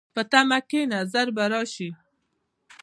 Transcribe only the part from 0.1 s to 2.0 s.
په تمه کښېنه، ژر به راشي.